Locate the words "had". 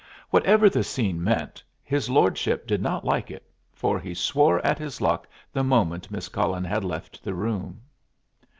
6.65-6.83